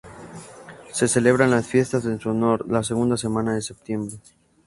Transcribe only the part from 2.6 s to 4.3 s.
la segunda semana de septiembre.